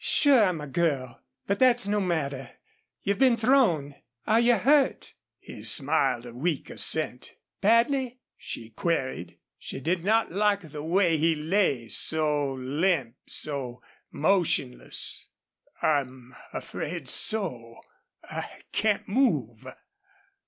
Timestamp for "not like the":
10.03-10.81